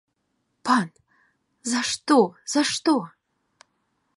Пан, 0.69 0.87
за 1.73 1.81
што, 1.91 2.17
за 2.55 2.61
што? 2.71 2.95